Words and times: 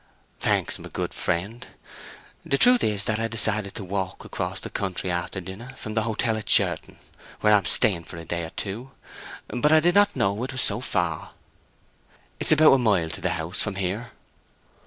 "Thanks, 0.39 0.79
my 0.79 0.89
good 0.89 1.13
friend. 1.13 1.67
The 2.43 2.57
truth 2.57 2.83
is 2.83 3.03
that 3.03 3.19
I 3.19 3.27
decided 3.27 3.75
to 3.75 3.83
walk 3.83 4.25
across 4.25 4.59
the 4.59 4.71
country 4.71 5.11
after 5.11 5.39
dinner 5.39 5.75
from 5.77 5.93
the 5.93 6.01
hotel 6.01 6.37
at 6.39 6.49
Sherton, 6.49 6.97
where 7.41 7.53
I 7.53 7.57
am 7.59 7.65
staying 7.65 8.05
for 8.05 8.17
a 8.17 8.25
day 8.25 8.43
or 8.43 8.49
two. 8.49 8.89
But 9.49 9.71
I 9.71 9.79
did 9.79 9.93
not 9.93 10.15
know 10.15 10.43
it 10.43 10.53
was 10.53 10.61
so 10.63 10.79
far." 10.81 11.33
"It 12.39 12.47
is 12.47 12.51
about 12.51 12.73
a 12.73 12.77
mile 12.79 13.11
to 13.11 13.21
the 13.21 13.33
house 13.37 13.61
from 13.61 13.75
here." 13.75 14.13